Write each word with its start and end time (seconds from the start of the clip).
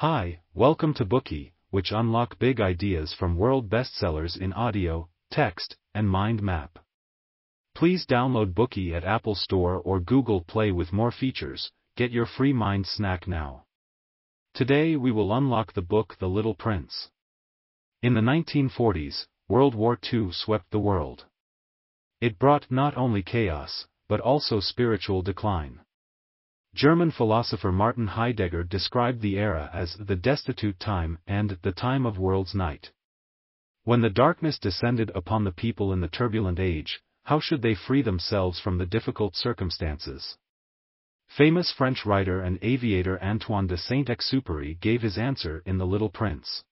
Hi, 0.00 0.38
welcome 0.54 0.94
to 0.94 1.04
Bookey, 1.04 1.50
which 1.70 1.90
unlock 1.90 2.38
big 2.38 2.60
ideas 2.60 3.12
from 3.12 3.36
world 3.36 3.68
bestsellers 3.68 4.40
in 4.40 4.52
audio, 4.52 5.08
text, 5.32 5.76
and 5.92 6.08
mind 6.08 6.40
map. 6.40 6.78
Please 7.74 8.06
download 8.06 8.54
Bookey 8.54 8.92
at 8.94 9.02
Apple 9.02 9.34
Store 9.34 9.74
or 9.80 9.98
Google 9.98 10.40
Play 10.40 10.70
with 10.70 10.92
more 10.92 11.10
features. 11.10 11.72
Get 11.96 12.12
your 12.12 12.26
free 12.26 12.52
mind 12.52 12.86
snack 12.86 13.26
now. 13.26 13.64
Today 14.54 14.94
we 14.94 15.10
will 15.10 15.36
unlock 15.36 15.72
the 15.72 15.82
book 15.82 16.14
The 16.20 16.28
Little 16.28 16.54
Prince. 16.54 17.10
In 18.00 18.14
the 18.14 18.20
1940s, 18.20 19.26
World 19.48 19.74
War 19.74 19.98
II 20.12 20.30
swept 20.30 20.70
the 20.70 20.78
world. 20.78 21.24
It 22.20 22.38
brought 22.38 22.70
not 22.70 22.96
only 22.96 23.24
chaos, 23.24 23.88
but 24.08 24.20
also 24.20 24.60
spiritual 24.60 25.22
decline. 25.22 25.80
German 26.78 27.10
philosopher 27.10 27.72
Martin 27.72 28.06
Heidegger 28.06 28.62
described 28.62 29.20
the 29.20 29.36
era 29.36 29.68
as 29.72 29.96
the 29.96 30.14
destitute 30.14 30.78
time 30.78 31.18
and 31.26 31.58
the 31.62 31.72
time 31.72 32.06
of 32.06 32.20
world's 32.20 32.54
night. 32.54 32.92
When 33.82 34.00
the 34.00 34.08
darkness 34.08 34.60
descended 34.60 35.10
upon 35.12 35.42
the 35.42 35.50
people 35.50 35.92
in 35.92 36.00
the 36.00 36.06
turbulent 36.06 36.60
age, 36.60 37.00
how 37.24 37.40
should 37.40 37.62
they 37.62 37.74
free 37.74 38.00
themselves 38.00 38.60
from 38.60 38.78
the 38.78 38.86
difficult 38.86 39.34
circumstances? 39.34 40.38
Famous 41.26 41.72
French 41.72 42.06
writer 42.06 42.40
and 42.40 42.60
aviator 42.62 43.20
Antoine 43.20 43.66
de 43.66 43.76
Saint-Exupéry 43.76 44.78
gave 44.78 45.02
his 45.02 45.18
answer 45.18 45.64
in 45.66 45.78
The 45.78 45.86
Little 45.86 46.10
Prince. 46.10 46.62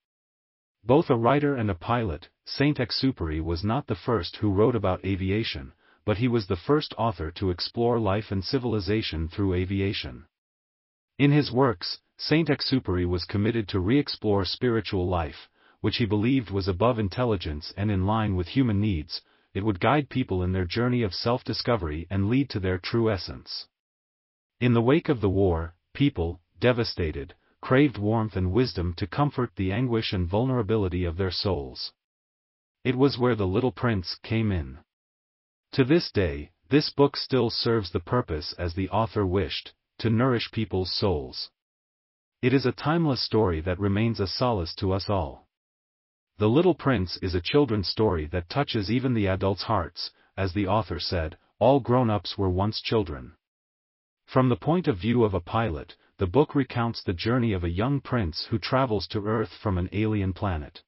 Both 0.85 1.09
a 1.09 1.17
writer 1.17 1.53
and 1.57 1.69
a 1.69 1.75
pilot, 1.75 2.29
Saint-Exupéry 2.45 3.43
was 3.43 3.61
not 3.61 3.87
the 3.87 3.95
first 3.95 4.37
who 4.37 4.53
wrote 4.53 4.73
about 4.73 5.03
aviation, 5.03 5.73
but 6.07 6.19
he 6.19 6.27
was 6.29 6.47
the 6.47 6.55
first 6.55 6.93
author 6.97 7.29
to 7.31 7.49
explore 7.49 7.99
life 7.99 8.31
and 8.31 8.41
civilization 8.41 9.27
through 9.27 9.53
aviation. 9.53 10.23
In 11.19 11.33
his 11.33 11.51
works, 11.51 11.99
Saint-Exupéry 12.15 13.05
was 13.05 13.25
committed 13.25 13.67
to 13.67 13.81
re-explore 13.81 14.45
spiritual 14.45 15.05
life, 15.05 15.49
which 15.81 15.97
he 15.97 16.05
believed 16.05 16.49
was 16.49 16.69
above 16.69 16.97
intelligence 16.97 17.73
and 17.75 17.91
in 17.91 18.05
line 18.05 18.37
with 18.37 18.47
human 18.47 18.79
needs, 18.79 19.21
it 19.53 19.65
would 19.65 19.81
guide 19.81 20.07
people 20.07 20.41
in 20.43 20.53
their 20.53 20.63
journey 20.63 21.01
of 21.01 21.13
self-discovery 21.13 22.07
and 22.09 22.29
lead 22.29 22.49
to 22.51 22.61
their 22.61 22.77
true 22.77 23.11
essence. 23.11 23.67
In 24.61 24.73
the 24.73 24.81
wake 24.81 25.09
of 25.09 25.19
the 25.19 25.29
war, 25.29 25.75
people, 25.93 26.39
devastated, 26.57 27.35
craved 27.59 27.97
warmth 27.97 28.37
and 28.37 28.53
wisdom 28.53 28.93
to 28.93 29.07
comfort 29.07 29.51
the 29.57 29.73
anguish 29.73 30.13
and 30.13 30.25
vulnerability 30.25 31.03
of 31.03 31.17
their 31.17 31.31
souls. 31.31 31.91
It 32.85 32.95
was 32.95 33.17
where 33.17 33.35
the 33.35 33.45
little 33.45 33.73
prince 33.73 34.15
came 34.23 34.53
in. 34.53 34.77
To 35.73 35.83
this 35.83 36.11
day, 36.11 36.51
this 36.69 36.89
book 36.89 37.15
still 37.15 37.49
serves 37.49 37.91
the 37.91 37.99
purpose 37.99 38.53
as 38.57 38.73
the 38.73 38.89
author 38.89 39.25
wished, 39.25 39.73
to 39.99 40.09
nourish 40.09 40.51
people's 40.51 40.91
souls. 40.91 41.49
It 42.41 42.53
is 42.53 42.65
a 42.65 42.71
timeless 42.71 43.21
story 43.21 43.61
that 43.61 43.79
remains 43.79 44.19
a 44.19 44.27
solace 44.27 44.75
to 44.75 44.91
us 44.91 45.09
all. 45.09 45.47
The 46.37 46.49
Little 46.49 46.75
Prince 46.75 47.17
is 47.17 47.33
a 47.33 47.41
children's 47.41 47.87
story 47.87 48.27
that 48.27 48.49
touches 48.49 48.91
even 48.91 49.13
the 49.13 49.27
adults' 49.27 49.63
hearts, 49.63 50.11
as 50.35 50.53
the 50.53 50.67
author 50.67 50.99
said, 50.99 51.37
all 51.59 51.79
grown-ups 51.79 52.37
were 52.37 52.49
once 52.49 52.79
children. 52.79 53.33
From 54.25 54.49
the 54.49 54.55
point 54.55 54.87
of 54.87 54.99
view 54.99 55.23
of 55.23 55.33
a 55.33 55.41
pilot, 55.41 55.95
the 56.17 56.27
book 56.27 56.53
recounts 56.53 57.01
the 57.01 57.13
journey 57.13 57.53
of 57.53 57.63
a 57.63 57.69
young 57.69 58.01
prince 58.01 58.45
who 58.49 58.59
travels 58.59 59.07
to 59.07 59.25
Earth 59.25 59.53
from 59.61 59.77
an 59.77 59.89
alien 59.91 60.33
planet. 60.33 60.83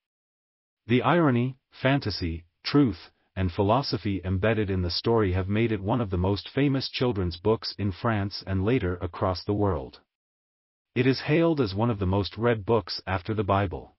The 0.85 1.01
irony, 1.01 1.57
fantasy, 1.71 2.45
truth, 2.63 3.09
and 3.39 3.53
philosophy 3.53 4.19
embedded 4.25 4.69
in 4.69 4.81
the 4.81 4.89
story 4.89 5.31
have 5.31 5.47
made 5.47 5.71
it 5.71 5.79
one 5.81 6.01
of 6.01 6.09
the 6.09 6.17
most 6.17 6.49
famous 6.49 6.89
children's 6.89 7.37
books 7.37 7.73
in 7.77 7.89
France 7.89 8.43
and 8.45 8.65
later 8.65 8.97
across 8.97 9.45
the 9.45 9.53
world. 9.53 10.01
It 10.93 11.07
is 11.07 11.21
hailed 11.21 11.61
as 11.61 11.73
one 11.73 11.89
of 11.89 11.99
the 11.99 12.05
most 12.05 12.37
read 12.37 12.65
books 12.65 13.01
after 13.07 13.33
the 13.33 13.45
Bible. 13.45 13.95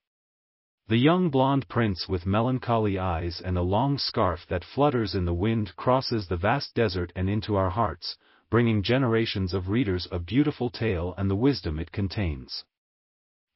The 0.88 0.98
young 0.98 1.30
blonde 1.30 1.68
prince 1.68 2.06
with 2.06 2.26
melancholy 2.26 2.98
eyes 2.98 3.40
and 3.40 3.56
a 3.56 3.62
long 3.62 3.96
scarf 3.96 4.44
that 4.50 4.62
flutters 4.62 5.14
in 5.14 5.24
the 5.24 5.32
wind 5.32 5.74
crosses 5.74 6.28
the 6.28 6.36
vast 6.36 6.74
desert 6.74 7.10
and 7.16 7.30
into 7.30 7.56
our 7.56 7.70
hearts, 7.70 8.18
bringing 8.50 8.82
generations 8.82 9.54
of 9.54 9.70
readers 9.70 10.06
a 10.12 10.18
beautiful 10.18 10.68
tale 10.68 11.14
and 11.16 11.30
the 11.30 11.34
wisdom 11.34 11.78
it 11.78 11.92
contains. 11.92 12.66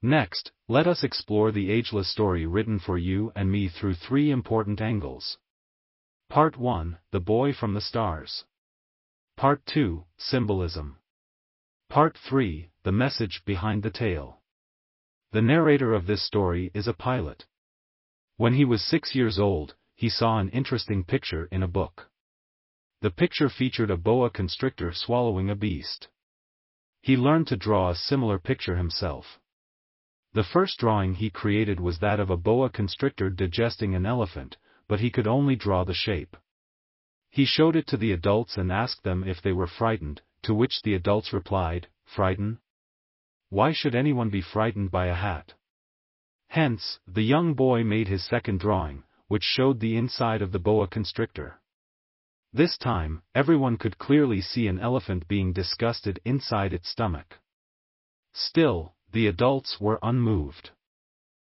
Next, 0.00 0.50
let 0.66 0.86
us 0.86 1.04
explore 1.04 1.52
the 1.52 1.70
ageless 1.70 2.08
story 2.08 2.46
written 2.46 2.78
for 2.78 2.96
you 2.96 3.32
and 3.36 3.52
me 3.52 3.68
through 3.68 3.96
three 3.96 4.30
important 4.30 4.80
angles. 4.80 5.36
Part 6.28 6.56
1 6.56 6.98
The 7.12 7.20
Boy 7.20 7.52
from 7.52 7.74
the 7.74 7.80
Stars. 7.80 8.44
Part 9.36 9.64
2 9.66 10.04
Symbolism. 10.16 10.98
Part 11.88 12.18
3 12.18 12.70
The 12.82 12.92
Message 12.92 13.44
Behind 13.44 13.82
the 13.82 13.90
Tale. 13.90 14.40
The 15.30 15.42
narrator 15.42 15.92
of 15.92 16.06
this 16.06 16.24
story 16.24 16.72
is 16.74 16.88
a 16.88 16.92
pilot. 16.92 17.46
When 18.36 18.54
he 18.54 18.64
was 18.64 18.82
six 18.82 19.14
years 19.14 19.38
old, 19.38 19.76
he 19.94 20.08
saw 20.08 20.38
an 20.38 20.48
interesting 20.48 21.04
picture 21.04 21.46
in 21.52 21.62
a 21.62 21.68
book. 21.68 22.10
The 23.00 23.10
picture 23.10 23.48
featured 23.48 23.90
a 23.90 23.96
boa 23.96 24.30
constrictor 24.30 24.92
swallowing 24.92 25.50
a 25.50 25.54
beast. 25.54 26.08
He 27.00 27.16
learned 27.16 27.46
to 27.48 27.56
draw 27.56 27.90
a 27.90 27.94
similar 27.94 28.40
picture 28.40 28.76
himself. 28.76 29.38
The 30.32 30.42
first 30.42 30.78
drawing 30.78 31.14
he 31.14 31.30
created 31.30 31.78
was 31.78 32.00
that 32.00 32.18
of 32.18 32.30
a 32.30 32.36
boa 32.36 32.70
constrictor 32.70 33.30
digesting 33.30 33.94
an 33.94 34.04
elephant, 34.04 34.56
but 34.88 35.00
he 35.00 35.10
could 35.10 35.26
only 35.26 35.56
draw 35.56 35.84
the 35.84 35.94
shape. 35.94 36.36
He 37.30 37.44
showed 37.44 37.76
it 37.76 37.86
to 37.88 37.96
the 37.96 38.12
adults 38.12 38.56
and 38.56 38.70
asked 38.70 39.02
them 39.02 39.24
if 39.24 39.42
they 39.42 39.52
were 39.52 39.66
frightened, 39.66 40.22
to 40.42 40.54
which 40.54 40.82
the 40.82 40.94
adults 40.94 41.32
replied, 41.32 41.88
Frighten? 42.04 42.58
Why 43.48 43.72
should 43.72 43.94
anyone 43.94 44.30
be 44.30 44.40
frightened 44.42 44.90
by 44.90 45.06
a 45.06 45.14
hat? 45.14 45.54
Hence, 46.48 47.00
the 47.06 47.22
young 47.22 47.54
boy 47.54 47.82
made 47.82 48.08
his 48.08 48.24
second 48.24 48.60
drawing, 48.60 49.04
which 49.26 49.42
showed 49.42 49.80
the 49.80 49.96
inside 49.96 50.42
of 50.42 50.52
the 50.52 50.58
boa 50.58 50.86
constrictor. 50.86 51.60
This 52.52 52.78
time, 52.78 53.22
everyone 53.34 53.78
could 53.78 53.98
clearly 53.98 54.40
see 54.40 54.68
an 54.68 54.78
elephant 54.78 55.26
being 55.26 55.52
disgusted 55.52 56.20
inside 56.24 56.72
its 56.72 56.88
stomach. 56.88 57.40
Still, 58.32 58.94
the 59.10 59.26
adults 59.26 59.80
were 59.80 59.98
unmoved. 60.02 60.70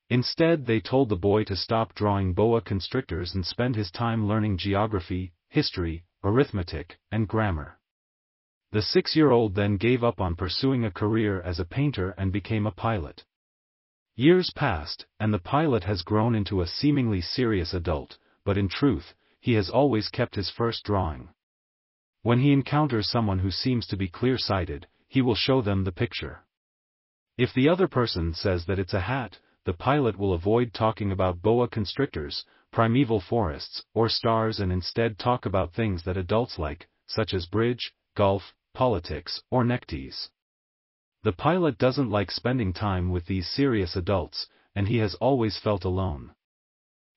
Instead 0.10 0.66
they 0.66 0.80
told 0.80 1.10
the 1.10 1.18
boy 1.18 1.44
to 1.44 1.56
stop 1.56 1.94
drawing 1.94 2.34
boa 2.34 2.62
constrictors 2.62 3.36
and 3.36 3.46
spend 3.46 3.76
his 3.76 3.92
time 3.92 4.26
learning 4.26 4.58
geography, 4.58 5.34
history, 5.50 6.04
arithmetic, 6.24 6.98
and 7.12 7.28
grammar. 7.28 7.78
The 8.72 8.82
six-year-old 8.82 9.56
then 9.56 9.78
gave 9.78 10.04
up 10.04 10.22
on 10.22 10.36
pursuing 10.36 10.86
a 10.86 10.92
career 10.92 11.42
as 11.42 11.60
a 11.60 11.66
painter 11.66 12.12
and 12.12 12.32
became 12.32 12.66
a 12.66 12.72
pilot. 12.72 13.26
Years 14.16 14.52
passed, 14.56 15.06
and 15.20 15.34
the 15.34 15.40
pilot 15.40 15.84
has 15.84 16.02
grown 16.04 16.36
into 16.36 16.62
a 16.62 16.68
seemingly 16.68 17.22
serious 17.22 17.74
adult, 17.74 18.18
but 18.46 18.58
in 18.58 18.70
truth, 18.70 19.14
he 19.42 19.54
has 19.54 19.70
always 19.70 20.10
kept 20.10 20.36
his 20.36 20.50
first 20.50 20.84
drawing. 20.84 21.30
When 22.22 22.40
he 22.40 22.52
encounters 22.52 23.10
someone 23.10 23.40
who 23.40 23.52
seems 23.52 23.86
to 23.88 23.98
be 23.98 24.08
clear-sighted, 24.08 24.88
he 25.08 25.22
will 25.22 25.36
show 25.36 25.62
them 25.62 25.84
the 25.84 25.92
picture. 25.92 26.46
If 27.38 27.54
the 27.54 27.70
other 27.70 27.88
person 27.88 28.34
says 28.34 28.66
that 28.66 28.80
it's 28.80 28.94
a 28.94 29.02
hat, 29.02 29.40
the 29.68 29.74
pilot 29.74 30.18
will 30.18 30.32
avoid 30.32 30.74
talking 30.74 31.12
about 31.12 31.42
boa 31.42 31.68
constrictors, 31.68 32.46
primeval 32.72 33.20
forests, 33.20 33.84
or 33.94 34.08
stars 34.08 34.62
and 34.62 34.72
instead 34.72 35.20
talk 35.20 35.46
about 35.46 35.74
things 35.74 36.04
that 36.06 36.16
adults 36.16 36.58
like, 36.58 36.88
such 37.06 37.34
as 37.34 37.48
bridge, 37.48 37.92
golf, 38.16 38.54
politics, 38.74 39.44
or 39.52 39.66
neckties. 39.66 40.30
The 41.24 41.34
pilot 41.34 41.78
doesn't 41.78 42.10
like 42.10 42.32
spending 42.32 42.72
time 42.72 43.10
with 43.10 43.26
these 43.26 43.46
serious 43.50 43.98
adults, 43.98 44.48
and 44.74 44.88
he 44.88 45.00
has 45.00 45.16
always 45.16 45.58
felt 45.58 45.84
alone. 45.84 46.32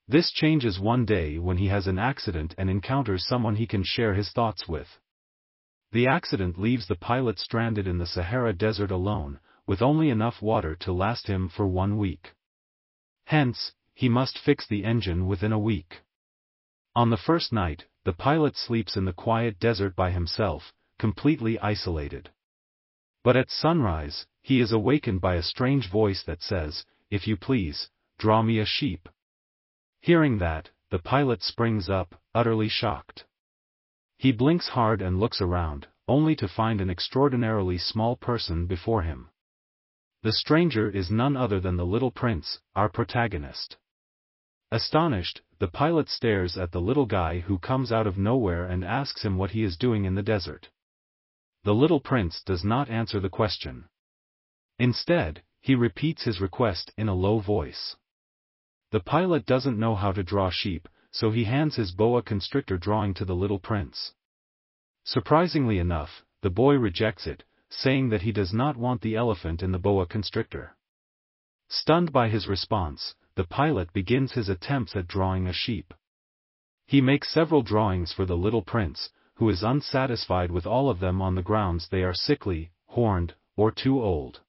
This 0.09 0.33
changes 0.33 0.81
one 0.81 1.05
day 1.05 1.39
when 1.39 1.59
he 1.59 1.69
has 1.69 1.87
an 1.87 2.01
accident 2.01 2.57
and 2.59 2.69
encounters 2.69 3.29
someone 3.29 3.55
he 3.55 3.69
can 3.69 3.85
share 3.85 4.15
his 4.15 4.33
thoughts 4.33 4.67
with. 4.67 4.99
The 5.93 6.09
accident 6.09 6.59
leaves 6.59 6.89
the 6.89 6.97
pilot 6.97 7.39
stranded 7.39 7.87
in 7.87 7.99
the 7.99 8.07
Sahara 8.07 8.53
Desert 8.53 8.91
alone, 8.91 9.39
with 9.69 9.81
only 9.81 10.11
enough 10.11 10.43
water 10.43 10.75
to 10.81 10.93
last 10.93 11.29
him 11.29 11.49
for 11.49 11.69
one 11.69 11.97
week. 11.97 12.33
Hence, 13.31 13.75
he 13.95 14.09
must 14.09 14.41
fix 14.41 14.67
the 14.67 14.85
engine 14.85 15.29
within 15.29 15.53
a 15.53 15.59
week. 15.73 16.03
On 16.97 17.11
the 17.11 17.17
first 17.17 17.53
night, 17.53 17.87
the 18.03 18.13
pilot 18.13 18.57
sleeps 18.57 18.97
in 18.97 19.05
the 19.05 19.13
quiet 19.13 19.61
desert 19.61 19.95
by 19.95 20.11
himself, 20.11 20.73
completely 20.99 21.57
isolated. 21.61 22.33
But 23.23 23.37
at 23.37 23.49
sunrise, 23.49 24.27
he 24.43 24.59
is 24.61 24.73
awakened 24.73 25.21
by 25.21 25.37
a 25.37 25.45
strange 25.45 25.89
voice 25.89 26.25
that 26.25 26.43
says, 26.43 26.85
If 27.09 27.29
you 27.29 27.37
please, 27.37 27.89
draw 28.19 28.43
me 28.43 28.59
a 28.59 28.67
sheep. 28.67 29.09
Hearing 30.01 30.39
that, 30.39 30.71
the 30.91 30.99
pilot 30.99 31.41
springs 31.45 31.89
up, 31.89 32.21
utterly 32.35 32.69
shocked. 32.69 33.27
He 34.19 34.33
blinks 34.33 34.71
hard 34.71 35.01
and 35.01 35.21
looks 35.21 35.41
around, 35.41 35.87
only 36.09 36.35
to 36.35 36.49
find 36.49 36.81
an 36.81 36.91
extraordinarily 36.91 37.79
small 37.79 38.17
person 38.17 38.67
before 38.67 39.03
him. 39.03 39.31
The 40.23 40.33
stranger 40.33 40.91
is 40.91 41.11
none 41.11 41.35
other 41.35 41.61
than 41.61 41.77
the 41.77 41.87
little 41.87 42.11
prince, 42.11 42.61
our 42.77 42.91
protagonist. 42.91 43.79
Astonished, 44.71 45.41
the 45.59 45.69
pilot 45.69 46.11
stares 46.11 46.59
at 46.59 46.73
the 46.73 46.81
little 46.81 47.07
guy 47.07 47.39
who 47.41 47.59
comes 47.59 47.91
out 47.91 48.07
of 48.07 48.19
nowhere 48.19 48.67
and 48.67 48.85
asks 48.85 49.25
him 49.25 49.39
what 49.39 49.53
he 49.53 49.63
is 49.63 49.79
doing 49.79 50.05
in 50.05 50.15
the 50.15 50.23
desert. 50.23 50.69
The 51.65 51.75
little 51.75 52.01
prince 52.01 52.43
does 52.43 52.63
not 52.63 52.91
answer 52.91 53.19
the 53.19 53.31
question. 53.31 53.89
Instead, 54.79 55.43
he 55.63 55.75
repeats 55.75 56.25
his 56.25 56.39
request 56.41 56.93
in 56.99 57.09
a 57.09 57.15
low 57.15 57.39
voice. 57.39 57.97
The 58.91 59.01
pilot 59.01 59.47
doesn't 59.47 59.79
know 59.79 59.95
how 59.95 60.13
to 60.13 60.23
draw 60.23 60.51
sheep, 60.51 60.87
so 61.11 61.31
he 61.31 61.45
hands 61.45 61.77
his 61.77 61.93
boa 61.93 62.23
constrictor 62.23 62.77
drawing 62.77 63.15
to 63.15 63.25
the 63.25 63.35
little 63.35 63.59
prince. 63.59 64.13
Surprisingly 65.03 65.79
enough, 65.79 66.25
the 66.43 66.51
boy 66.51 66.75
rejects 66.75 67.27
it, 67.27 67.43
saying 67.71 68.11
that 68.11 68.23
he 68.23 68.33
does 68.33 68.53
not 68.53 68.77
want 68.77 69.01
the 69.01 69.17
elephant 69.17 69.63
in 69.63 69.73
the 69.73 69.79
boa 69.79 70.05
constrictor. 70.05 70.77
Stunned 71.69 72.13
by 72.13 72.29
his 72.29 72.49
response, 72.49 73.15
the 73.37 73.45
pilot 73.45 73.93
begins 73.93 74.33
his 74.33 74.49
attempts 74.49 74.95
at 74.97 75.07
drawing 75.07 75.47
a 75.47 75.53
sheep. 75.53 75.95
He 76.87 77.01
makes 77.01 77.33
several 77.33 77.63
drawings 77.63 78.13
for 78.13 78.27
the 78.27 78.37
little 78.37 78.63
prince, 78.63 79.11
who 79.35 79.49
is 79.49 79.63
unsatisfied 79.63 80.51
with 80.51 80.67
all 80.67 80.91
of 80.91 80.99
them 80.99 81.23
on 81.23 81.37
the 81.37 81.43
grounds 81.43 81.89
they 81.89 82.03
are 82.03 82.13
sickly, 82.13 82.73
horned, 82.87 83.35
or 83.57 83.71
too 83.71 84.03
old. 84.03 84.41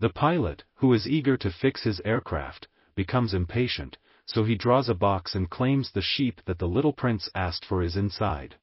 The 0.00 0.10
pilot, 0.10 0.64
who 0.74 0.92
is 0.92 1.08
eager 1.08 1.36
to 1.36 1.50
fix 1.52 1.84
his 1.84 2.00
aircraft, 2.04 2.66
becomes 2.96 3.32
impatient, 3.32 3.96
so 4.26 4.42
he 4.44 4.56
draws 4.56 4.88
a 4.88 4.94
box 4.94 5.34
and 5.34 5.48
claims 5.48 5.92
the 5.92 6.02
sheep 6.02 6.40
that 6.46 6.58
the 6.58 6.68
little 6.68 6.92
prince 6.92 7.30
asked 7.34 7.64
for 7.64 7.82
is 7.82 7.96
inside. 7.96 8.56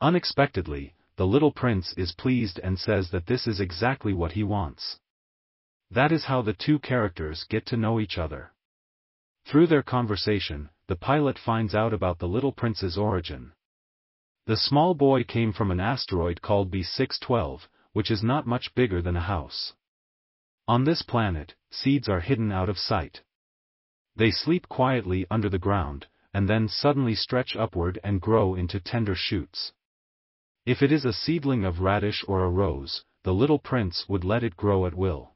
Unexpectedly, 0.00 0.94
the 1.16 1.26
little 1.26 1.52
prince 1.52 1.94
is 1.96 2.12
pleased 2.12 2.58
and 2.58 2.78
says 2.78 3.10
that 3.10 3.26
this 3.26 3.46
is 3.46 3.60
exactly 3.60 4.12
what 4.12 4.32
he 4.32 4.42
wants. 4.42 4.98
That 5.90 6.10
is 6.10 6.24
how 6.24 6.42
the 6.42 6.54
two 6.54 6.78
characters 6.80 7.44
get 7.48 7.66
to 7.66 7.76
know 7.76 8.00
each 8.00 8.18
other. 8.18 8.52
Through 9.46 9.68
their 9.68 9.82
conversation, 9.82 10.70
the 10.88 10.96
pilot 10.96 11.38
finds 11.38 11.74
out 11.74 11.92
about 11.92 12.18
the 12.18 12.28
little 12.28 12.52
prince's 12.52 12.98
origin. 12.98 13.52
The 14.46 14.56
small 14.56 14.94
boy 14.94 15.24
came 15.24 15.52
from 15.52 15.70
an 15.70 15.80
asteroid 15.80 16.42
called 16.42 16.70
B612, 16.70 17.68
which 17.92 18.10
is 18.10 18.22
not 18.22 18.46
much 18.46 18.74
bigger 18.74 19.00
than 19.00 19.16
a 19.16 19.20
house. 19.20 19.74
On 20.66 20.84
this 20.84 21.02
planet, 21.02 21.54
seeds 21.70 22.08
are 22.08 22.20
hidden 22.20 22.50
out 22.50 22.68
of 22.68 22.78
sight. 22.78 23.22
They 24.16 24.30
sleep 24.30 24.68
quietly 24.68 25.26
under 25.30 25.48
the 25.48 25.58
ground, 25.58 26.06
and 26.32 26.48
then 26.48 26.68
suddenly 26.68 27.14
stretch 27.14 27.54
upward 27.54 27.98
and 28.02 28.20
grow 28.20 28.54
into 28.54 28.80
tender 28.80 29.14
shoots. 29.14 29.72
If 30.66 30.80
it 30.80 30.90
is 30.90 31.04
a 31.04 31.12
seedling 31.12 31.66
of 31.66 31.80
radish 31.80 32.24
or 32.26 32.42
a 32.42 32.48
rose, 32.48 33.04
the 33.22 33.34
little 33.34 33.58
prince 33.58 34.08
would 34.08 34.24
let 34.24 34.42
it 34.42 34.56
grow 34.56 34.86
at 34.86 34.94
will. 34.94 35.34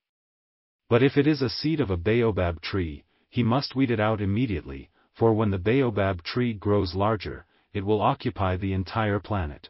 But 0.89 1.03
if 1.03 1.19
it 1.19 1.27
is 1.27 1.43
a 1.43 1.51
seed 1.51 1.81
of 1.81 1.91
a 1.91 1.99
baobab 1.99 2.63
tree, 2.63 3.05
he 3.29 3.43
must 3.43 3.77
weed 3.77 3.91
it 3.91 4.01
out 4.01 4.23
immediately, 4.23 4.89
for 5.13 5.35
when 5.35 5.51
the 5.51 5.59
baobab 5.59 6.23
tree 6.23 6.55
grows 6.55 6.95
larger, 6.95 7.45
it 7.75 7.85
will 7.85 8.01
occupy 8.01 8.57
the 8.57 8.73
entire 8.73 9.21
planet. 9.21 9.69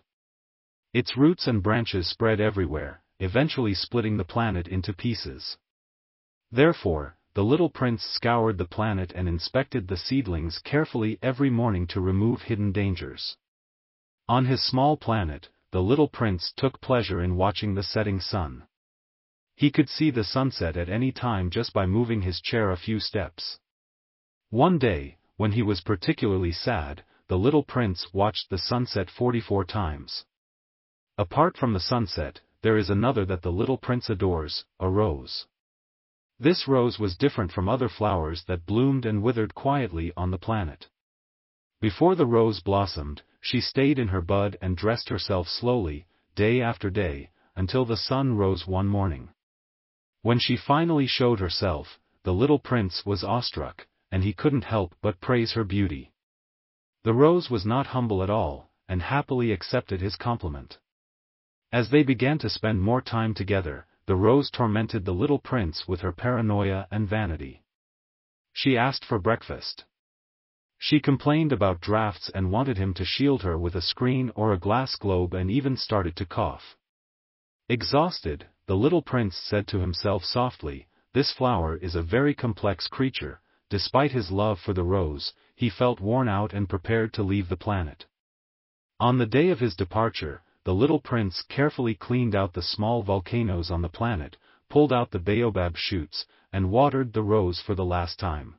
Its 0.93 1.16
roots 1.16 1.49
and 1.49 1.60
branches 1.60 2.06
spread 2.06 2.40
everywhere, 2.40 3.02
eventually 3.19 3.75
splitting 3.75 4.16
the 4.16 4.25
planet 4.25 4.69
into 4.69 4.93
pieces. 4.93 5.58
Therefore, 6.52 7.16
the 7.34 7.43
little 7.43 7.69
prince 7.69 8.05
scoured 8.05 8.58
the 8.58 8.64
planet 8.64 9.10
and 9.16 9.28
inspected 9.28 9.88
the 9.88 9.96
seedlings 9.96 10.60
carefully 10.60 11.19
every 11.20 11.50
morning 11.50 11.88
to 11.88 12.00
remove 12.00 12.43
hidden 12.43 12.70
dangers. 12.70 13.37
On 14.28 14.44
his 14.44 14.62
small 14.62 14.98
planet, 14.98 15.48
the 15.70 15.82
little 15.82 16.08
prince 16.08 16.52
took 16.54 16.82
pleasure 16.82 17.22
in 17.22 17.36
watching 17.36 17.75
the 17.75 17.82
setting 17.82 18.20
sun. 18.20 18.64
He 19.54 19.70
could 19.70 19.88
see 19.88 20.10
the 20.10 20.22
sunset 20.22 20.76
at 20.76 20.90
any 20.90 21.12
time 21.12 21.50
just 21.50 21.72
by 21.72 21.86
moving 21.86 22.22
his 22.22 22.40
chair 22.40 22.70
a 22.70 22.76
few 22.76 23.00
steps. 23.00 23.58
One 24.50 24.78
day, 24.78 25.16
when 25.36 25.52
he 25.52 25.62
was 25.62 25.80
particularly 25.80 26.52
sad, 26.52 27.04
the 27.28 27.38
little 27.38 27.62
prince 27.62 28.12
watched 28.12 28.50
the 28.50 28.58
sunset 28.58 29.10
44 29.10 29.64
times. 29.64 30.26
Apart 31.16 31.56
from 31.56 31.72
the 31.72 31.81
sunset, 31.81 32.40
there 32.62 32.76
is 32.76 32.90
another 32.90 33.24
that 33.24 33.42
the 33.42 33.52
little 33.52 33.78
prince 33.78 34.10
adores, 34.10 34.64
a 34.78 34.90
rose. 34.90 35.46
This 36.38 36.69
rose 36.69 36.98
was 36.98 37.16
different 37.16 37.50
from 37.50 37.69
other 37.69 37.88
flowers 37.88 38.44
that 38.44 38.66
bloomed 38.66 39.06
and 39.06 39.22
withered 39.22 39.54
quietly 39.54 40.12
on 40.16 40.31
the 40.31 40.38
planet. 40.38 40.88
Before 41.81 42.14
the 42.14 42.26
rose 42.26 42.60
blossomed, 42.60 43.22
she 43.40 43.61
stayed 43.61 43.99
in 43.99 44.08
her 44.08 44.20
bud 44.20 44.56
and 44.61 44.76
dressed 44.76 45.08
herself 45.08 45.49
slowly, 45.49 46.06
day 46.35 46.61
after 46.61 46.90
day, 46.90 47.31
until 47.56 47.85
the 47.85 47.96
sun 47.96 48.37
rose 48.37 48.67
one 48.67 48.87
morning. 48.87 49.29
When 50.23 50.38
she 50.38 50.56
finally 50.56 51.06
showed 51.06 51.40
herself, 51.40 51.99
the 52.25 52.35
little 52.35 52.58
prince 52.58 53.06
was 53.06 53.25
awestruck, 53.25 53.87
and 54.11 54.23
he 54.23 54.32
couldn't 54.32 54.64
help 54.64 54.94
but 55.00 55.20
praise 55.20 55.52
her 55.52 55.64
beauty. 55.64 56.12
The 57.05 57.14
rose 57.14 57.49
was 57.50 57.64
not 57.64 57.87
humble 57.88 58.23
at 58.23 58.31
all, 58.31 58.70
and 58.88 59.02
happily 59.02 59.52
accepted 59.52 60.00
his 60.00 60.17
compliment. 60.17 60.79
As 61.73 61.91
they 61.91 62.02
began 62.02 62.38
to 62.38 62.50
spend 62.50 62.82
more 62.82 63.00
time 63.02 63.34
together, 63.34 63.87
the 64.06 64.17
rose 64.17 64.50
tormented 64.50 65.05
the 65.05 65.12
little 65.14 65.38
prince 65.38 65.87
with 65.87 66.00
her 66.00 66.12
paranoia 66.12 66.88
and 66.91 67.08
vanity. 67.08 67.62
She 68.52 68.76
asked 68.76 69.05
for 69.05 69.19
breakfast. 69.19 69.84
She 70.80 71.00
complained 71.00 71.52
about 71.52 71.80
drafts 71.80 72.28
and 72.30 72.52
wanted 72.52 72.78
him 72.78 72.94
to 72.94 73.04
shield 73.04 73.42
her 73.42 73.58
with 73.58 73.75
a 73.75 73.82
screen 73.82 74.30
or 74.36 74.52
a 74.52 74.58
glass 74.60 74.94
globe 74.94 75.34
and 75.34 75.50
even 75.50 75.76
started 75.76 76.14
to 76.16 76.25
cough. 76.25 76.76
Exhausted, 77.69 78.46
the 78.66 78.76
little 78.76 79.02
prince 79.02 79.36
said 79.36 79.66
to 79.69 79.80
himself 79.80 80.25
softly, 80.25 80.86
this 81.14 81.32
flower 81.32 81.76
is 81.76 81.96
a 81.96 82.02
very 82.02 82.32
complex 82.32 82.86
creature, 82.86 83.40
despite 83.69 84.12
his 84.12 84.30
love 84.30 84.60
for 84.60 84.72
the 84.72 84.84
rose, 84.84 85.34
he 85.56 85.69
felt 85.69 85.98
worn 85.98 86.28
out 86.28 86.52
and 86.52 86.69
prepared 86.69 87.12
to 87.14 87.24
leave 87.24 87.48
the 87.48 87.56
planet. 87.56 88.06
On 89.00 89.19
the 89.19 89.26
day 89.26 89.50
of 89.50 89.58
his 89.58 89.74
departure, 89.74 90.42
the 90.62 90.74
little 90.74 91.00
prince 91.00 91.42
carefully 91.42 91.94
cleaned 91.96 92.36
out 92.36 92.52
the 92.52 92.62
small 92.62 93.02
volcanoes 93.02 93.69
on 93.69 93.82
the 93.82 93.88
planet, 93.88 94.36
pulled 94.70 94.92
out 94.92 95.10
the 95.10 95.19
baobab 95.19 95.76
shoots, 95.76 96.24
and 96.52 96.70
watered 96.70 97.12
the 97.14 97.22
rose 97.24 97.60
for 97.60 97.74
the 97.74 97.84
last 97.84 98.19
time. 98.20 98.54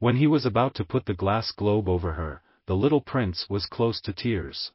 When 0.00 0.16
he 0.16 0.26
was 0.26 0.46
about 0.46 0.74
to 0.76 0.84
put 0.86 1.04
the 1.04 1.12
glass 1.12 1.52
globe 1.52 1.86
over 1.86 2.14
her, 2.14 2.42
the 2.64 2.74
little 2.74 3.02
prince 3.02 3.50
was 3.50 3.66
close 3.66 4.00
to 4.00 4.14
tears. 4.14 4.72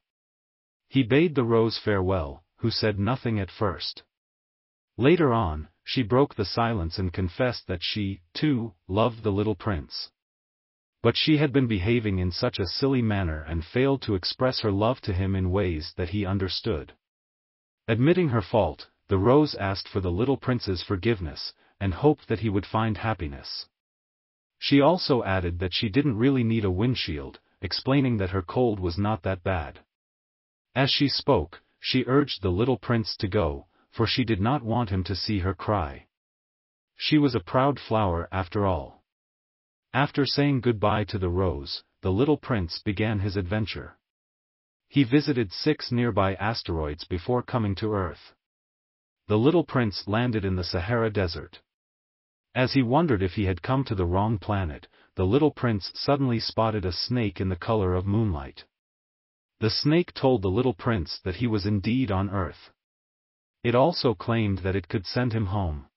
He 0.88 1.02
bade 1.02 1.34
the 1.34 1.44
rose 1.44 1.80
farewell, 1.80 2.44
who 2.58 2.70
said 2.70 3.00
nothing 3.00 3.40
at 3.40 3.50
first. 3.50 4.04
Later 4.98 5.34
on, 5.34 5.70
she 5.84 6.04
broke 6.04 6.36
the 6.36 6.46
silence 6.46 7.00
and 7.00 7.12
confessed 7.12 7.66
that 7.66 7.82
she, 7.82 8.22
too, 8.36 8.76
loved 8.88 9.24
the 9.24 9.32
little 9.32 9.56
prince. 9.56 10.12
But 11.02 11.18
she 11.18 11.38
had 11.38 11.52
been 11.52 11.66
behaving 11.66 12.20
in 12.20 12.32
such 12.32 12.60
a 12.60 12.68
silly 12.68 13.02
manner 13.02 13.42
and 13.42 13.66
failed 13.66 14.04
to 14.04 14.14
express 14.14 14.60
her 14.60 14.72
love 14.72 15.02
to 15.02 15.14
him 15.14 15.36
in 15.36 15.50
ways 15.50 15.92
that 15.98 16.10
he 16.10 16.24
understood. 16.24 16.94
Admitting 17.88 18.30
her 18.30 18.44
fault, 18.44 18.90
the 19.08 19.18
rose 19.18 19.56
asked 19.56 19.88
for 19.88 20.02
the 20.02 20.12
little 20.12 20.38
prince's 20.38 20.84
forgiveness, 20.84 21.52
and 21.80 21.96
hoped 21.96 22.28
that 22.28 22.42
he 22.42 22.50
would 22.50 22.68
find 22.68 22.98
happiness. 22.98 23.66
She 24.58 24.82
also 24.82 25.24
added 25.24 25.60
that 25.60 25.74
she 25.74 25.90
didn't 25.90 26.18
really 26.18 26.44
need 26.44 26.66
a 26.66 26.72
windshield, 26.72 27.40
explaining 27.62 28.18
that 28.18 28.32
her 28.32 28.42
cold 28.42 28.80
was 28.80 28.98
not 28.98 29.24
that 29.24 29.44
bad. 29.44 29.80
As 30.74 30.90
she 30.92 31.08
spoke, 31.08 31.62
she 31.80 32.06
urged 32.08 32.42
the 32.42 32.52
little 32.52 32.78
prince 32.78 33.16
to 33.18 33.28
go, 33.28 33.68
for 33.92 34.08
she 34.08 34.24
did 34.24 34.42
not 34.42 34.64
want 34.64 34.90
him 34.90 35.04
to 35.06 35.16
see 35.16 35.40
her 35.40 35.54
cry. 35.54 36.08
She 36.96 37.18
was 37.18 37.36
a 37.36 37.40
proud 37.40 37.80
flower 37.80 38.28
after 38.32 38.66
all. 38.66 39.04
After 39.94 40.26
saying 40.26 40.62
goodbye 40.62 41.06
to 41.06 41.18
the 41.18 41.30
rose, 41.30 41.84
the 42.02 42.12
little 42.12 42.38
prince 42.38 42.80
began 42.80 43.20
his 43.20 43.38
adventure. 43.38 43.98
He 44.88 45.04
visited 45.04 45.52
six 45.52 45.92
nearby 45.92 46.36
asteroids 46.36 47.04
before 47.06 47.42
coming 47.44 47.76
to 47.76 47.94
Earth. 47.94 48.34
The 49.28 49.38
little 49.38 49.64
prince 49.64 50.08
landed 50.08 50.46
in 50.46 50.56
the 50.56 50.64
Sahara 50.64 51.10
Desert. 51.10 51.62
As 52.56 52.72
he 52.72 52.82
wondered 52.82 53.22
if 53.22 53.34
he 53.34 53.44
had 53.44 53.62
come 53.62 53.84
to 53.84 53.96
the 53.96 54.06
wrong 54.06 54.38
planet, 54.40 54.88
the 55.16 55.26
little 55.26 55.52
prince 55.52 55.92
suddenly 55.94 56.40
spotted 56.40 56.86
a 56.86 56.94
snake 56.94 57.42
in 57.42 57.50
the 57.50 57.58
color 57.58 57.94
of 57.94 58.06
moonlight. 58.06 58.64
The 59.60 59.70
snake 59.70 60.14
told 60.14 60.42
the 60.42 60.50
little 60.50 60.74
prince 60.74 61.20
that 61.26 61.36
he 61.36 61.48
was 61.48 61.66
indeed 61.66 62.12
on 62.12 62.30
Earth. 62.30 62.72
It 63.62 63.76
also 63.76 64.14
claimed 64.14 64.60
that 64.60 64.76
it 64.76 64.88
could 64.88 65.06
send 65.06 65.34
him 65.34 65.48
home. 65.48 65.88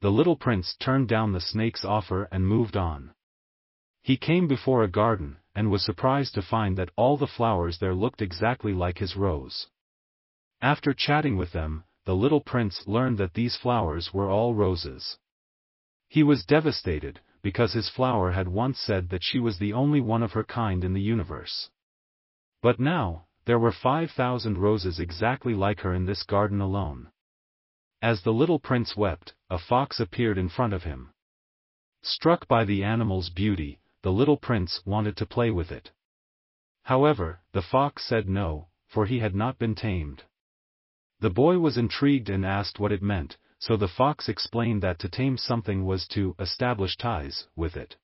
The 0.00 0.10
little 0.10 0.36
prince 0.36 0.74
turned 0.76 1.08
down 1.08 1.32
the 1.32 1.42
snake's 1.42 1.84
offer 1.84 2.26
and 2.32 2.48
moved 2.48 2.78
on. 2.78 3.12
He 4.02 4.16
came 4.16 4.48
before 4.48 4.82
a 4.82 4.88
garden, 4.88 5.36
and 5.54 5.70
was 5.70 5.84
surprised 5.84 6.32
to 6.36 6.42
find 6.42 6.78
that 6.78 6.90
all 6.96 7.18
the 7.18 7.26
flowers 7.26 7.80
there 7.80 7.94
looked 7.94 8.22
exactly 8.22 8.72
like 8.72 8.96
his 8.96 9.14
rose. 9.14 9.68
After 10.62 10.94
chatting 10.94 11.36
with 11.36 11.52
them, 11.52 11.84
the 12.06 12.16
little 12.16 12.40
prince 12.40 12.86
learned 12.86 13.18
that 13.18 13.34
these 13.34 13.58
flowers 13.58 14.14
were 14.14 14.30
all 14.30 14.54
roses. 14.54 15.18
He 16.08 16.22
was 16.22 16.44
devastated, 16.44 17.20
because 17.42 17.72
his 17.72 17.88
flower 17.88 18.32
had 18.32 18.48
once 18.48 18.78
said 18.78 19.08
that 19.10 19.22
she 19.22 19.38
was 19.38 19.58
the 19.58 19.72
only 19.72 20.00
one 20.00 20.22
of 20.22 20.32
her 20.32 20.44
kind 20.44 20.84
in 20.84 20.92
the 20.92 21.00
universe. 21.00 21.70
But 22.62 22.80
now, 22.80 23.26
there 23.44 23.58
were 23.58 23.72
5,000 23.72 24.58
roses 24.58 24.98
exactly 24.98 25.54
like 25.54 25.80
her 25.80 25.94
in 25.94 26.06
this 26.06 26.22
garden 26.22 26.60
alone. 26.60 27.10
As 28.02 28.22
the 28.22 28.32
little 28.32 28.58
prince 28.58 28.96
wept, 28.96 29.34
a 29.50 29.58
fox 29.58 30.00
appeared 30.00 30.38
in 30.38 30.48
front 30.48 30.72
of 30.72 30.82
him. 30.84 31.12
Struck 32.02 32.46
by 32.46 32.64
the 32.64 32.84
animal's 32.84 33.30
beauty, 33.30 33.80
the 34.02 34.12
little 34.12 34.36
prince 34.36 34.82
wanted 34.84 35.16
to 35.16 35.26
play 35.26 35.50
with 35.50 35.72
it. 35.72 35.90
However, 36.82 37.40
the 37.52 37.62
fox 37.62 38.04
said 38.04 38.28
no, 38.28 38.68
for 38.86 39.06
he 39.06 39.18
had 39.18 39.34
not 39.34 39.58
been 39.58 39.74
tamed. 39.74 40.22
The 41.20 41.30
boy 41.30 41.58
was 41.58 41.76
intrigued 41.76 42.28
and 42.28 42.44
asked 42.44 42.78
what 42.78 42.92
it 42.92 43.02
meant, 43.02 43.36
so 43.58 43.76
the 43.76 43.88
fox 43.88 44.28
explained 44.28 44.82
that 44.82 44.98
to 44.98 45.08
tame 45.08 45.36
something 45.36 45.84
was 45.84 46.06
to 46.08 46.34
establish 46.38 46.96
ties 46.96 47.46
with 47.56 47.76
it. 47.76 47.96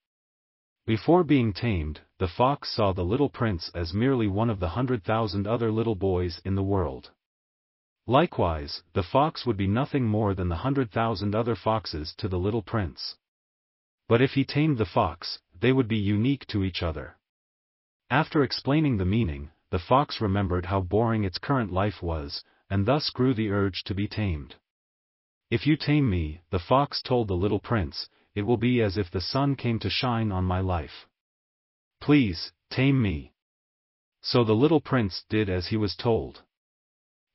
Before 0.86 1.22
being 1.22 1.52
tamed, 1.52 2.00
the 2.18 2.26
fox 2.26 2.74
saw 2.74 2.92
the 2.92 3.04
little 3.04 3.30
prince 3.30 3.70
as 3.74 3.94
merely 3.94 4.26
one 4.26 4.50
of 4.50 4.58
the 4.58 4.70
hundred 4.70 5.04
thousand 5.04 5.46
other 5.46 5.70
little 5.70 5.94
boys 5.94 6.40
in 6.44 6.54
the 6.56 6.62
world. 6.62 7.10
Likewise, 8.06 8.82
the 8.92 9.02
fox 9.04 9.46
would 9.46 9.56
be 9.56 9.68
nothing 9.68 10.06
more 10.06 10.34
than 10.34 10.48
the 10.48 10.56
hundred 10.56 10.90
thousand 10.90 11.36
other 11.36 11.54
foxes 11.54 12.14
to 12.16 12.28
the 12.28 12.38
little 12.38 12.62
prince. 12.62 13.16
But 14.08 14.20
if 14.20 14.32
he 14.32 14.44
tamed 14.44 14.78
the 14.78 14.84
fox, 14.84 15.38
they 15.60 15.72
would 15.72 15.86
be 15.86 15.98
unique 15.98 16.46
to 16.48 16.64
each 16.64 16.82
other. 16.82 17.16
After 18.10 18.42
explaining 18.42 18.96
the 18.96 19.04
meaning, 19.04 19.50
the 19.70 19.78
fox 19.78 20.20
remembered 20.20 20.66
how 20.66 20.80
boring 20.80 21.22
its 21.22 21.38
current 21.38 21.72
life 21.72 22.02
was, 22.02 22.42
and 22.68 22.84
thus 22.84 23.10
grew 23.10 23.34
the 23.34 23.50
urge 23.50 23.84
to 23.84 23.94
be 23.94 24.08
tamed. 24.08 24.56
If 25.52 25.66
you 25.66 25.76
tame 25.76 26.08
me, 26.08 26.40
the 26.48 26.58
fox 26.58 27.02
told 27.02 27.28
the 27.28 27.36
little 27.36 27.60
prince, 27.60 28.08
it 28.34 28.40
will 28.40 28.56
be 28.56 28.80
as 28.80 28.96
if 28.96 29.10
the 29.10 29.20
sun 29.20 29.54
came 29.54 29.78
to 29.80 29.90
shine 29.90 30.32
on 30.32 30.46
my 30.46 30.60
life. 30.60 31.06
Please, 32.00 32.52
tame 32.70 33.02
me. 33.02 33.34
So 34.22 34.44
the 34.44 34.54
little 34.54 34.80
prince 34.80 35.26
did 35.28 35.50
as 35.50 35.66
he 35.66 35.76
was 35.76 35.94
told. 35.94 36.40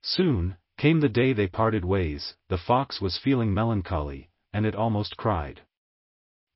Soon, 0.01 0.57
came 0.79 0.99
the 0.99 1.09
day 1.09 1.31
they 1.31 1.45
parted 1.45 1.85
ways, 1.85 2.33
the 2.49 2.57
fox 2.57 2.99
was 2.99 3.19
feeling 3.19 3.53
melancholy, 3.53 4.31
and 4.51 4.65
it 4.65 4.73
almost 4.73 5.15
cried. 5.15 5.61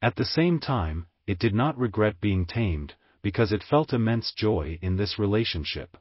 At 0.01 0.15
the 0.15 0.25
same 0.25 0.59
time, 0.59 1.05
it 1.27 1.37
did 1.37 1.53
not 1.53 1.77
regret 1.77 2.19
being 2.19 2.47
tamed, 2.47 2.95
because 3.21 3.51
it 3.51 3.61
felt 3.61 3.93
immense 3.93 4.33
joy 4.33 4.79
in 4.81 4.95
this 4.95 5.19
relationship. 5.19 5.95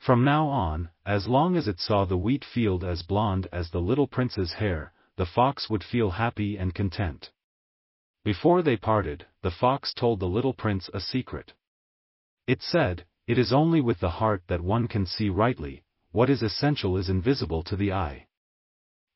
From 0.00 0.24
now 0.24 0.46
on, 0.48 0.88
as 1.04 1.28
long 1.28 1.56
as 1.56 1.68
it 1.68 1.78
saw 1.78 2.06
the 2.06 2.16
wheat 2.16 2.42
field 2.42 2.82
as 2.82 3.02
blonde 3.02 3.46
as 3.52 3.68
the 3.68 3.82
little 3.82 4.06
prince's 4.06 4.54
hair, 4.54 4.94
the 5.16 5.26
fox 5.26 5.68
would 5.68 5.84
feel 5.84 6.12
happy 6.12 6.56
and 6.56 6.74
content. 6.74 7.30
Before 8.24 8.62
they 8.62 8.78
parted, 8.78 9.26
the 9.42 9.50
fox 9.50 9.92
told 9.92 10.18
the 10.18 10.26
little 10.26 10.54
prince 10.54 10.88
a 10.94 11.00
secret. 11.00 11.52
It 12.46 12.62
said, 12.62 13.04
It 13.26 13.36
is 13.36 13.52
only 13.52 13.82
with 13.82 14.00
the 14.00 14.08
heart 14.08 14.42
that 14.46 14.62
one 14.62 14.88
can 14.88 15.04
see 15.04 15.28
rightly, 15.28 15.84
what 16.12 16.30
is 16.30 16.42
essential 16.42 16.96
is 16.96 17.10
invisible 17.10 17.62
to 17.64 17.76
the 17.76 17.92
eye. 17.92 18.26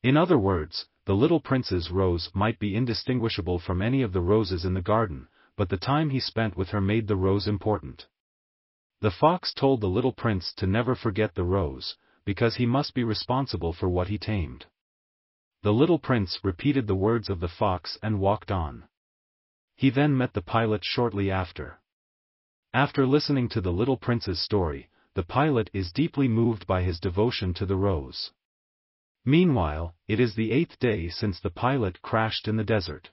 In 0.03 0.15
other 0.15 0.37
words, 0.37 0.85
the 1.05 1.15
little 1.15 1.39
prince's 1.39 1.89
rose 1.89 2.29
might 2.35 2.59
be 2.59 2.75
indistinguishable 2.75 3.57
from 3.57 3.81
any 3.81 4.03
of 4.03 4.13
the 4.13 4.21
roses 4.21 4.63
in 4.65 4.75
the 4.75 4.83
garden, 4.83 5.29
but 5.55 5.69
the 5.69 5.77
time 5.77 6.11
he 6.11 6.19
spent 6.19 6.55
with 6.55 6.69
her 6.69 6.79
made 6.79 7.07
the 7.07 7.15
rose 7.15 7.47
important. 7.47 8.05
The 9.05 9.11
fox 9.11 9.53
told 9.53 9.81
the 9.81 9.87
little 9.87 10.13
prince 10.13 10.51
to 10.55 10.65
never 10.65 10.95
forget 10.95 11.35
the 11.35 11.43
rose, 11.43 11.95
because 12.25 12.55
he 12.55 12.65
must 12.65 12.95
be 12.95 13.03
responsible 13.03 13.71
for 13.71 13.87
what 13.87 14.07
he 14.07 14.17
tamed. 14.17 14.65
The 15.61 15.71
little 15.71 15.99
prince 15.99 16.39
repeated 16.43 16.87
the 16.87 16.95
words 16.95 17.29
of 17.29 17.39
the 17.39 17.47
fox 17.47 17.99
and 18.01 18.19
walked 18.19 18.49
on. 18.49 18.87
He 19.75 19.91
then 19.91 20.17
met 20.17 20.33
the 20.33 20.41
pilot 20.41 20.83
shortly 20.83 21.29
after. 21.29 21.79
After 22.73 23.05
listening 23.05 23.47
to 23.49 23.61
the 23.61 23.71
little 23.71 23.95
prince's 23.95 24.39
story, 24.39 24.89
the 25.13 25.21
pilot 25.21 25.69
is 25.71 25.91
deeply 25.91 26.27
moved 26.27 26.65
by 26.65 26.81
his 26.81 26.99
devotion 26.99 27.53
to 27.53 27.67
the 27.67 27.77
rose. 27.77 28.31
Meanwhile, 29.23 29.93
it 30.07 30.19
is 30.19 30.33
the 30.33 30.51
eighth 30.51 30.79
day 30.79 31.09
since 31.09 31.39
the 31.39 31.51
pilot 31.51 32.01
crashed 32.01 32.47
in 32.47 32.55
the 32.55 32.63
desert. 32.63 33.11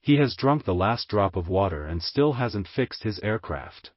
He 0.00 0.16
has 0.16 0.34
drunk 0.34 0.64
the 0.64 0.74
last 0.74 1.08
drop 1.08 1.36
of 1.36 1.46
water 1.46 1.84
and 1.84 2.02
still 2.02 2.32
hasn't 2.32 2.68
fixed 2.68 3.02
his 3.02 3.18
aircraft. 3.18 3.90